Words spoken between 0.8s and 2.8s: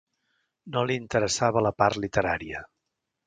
li interessava la part literària.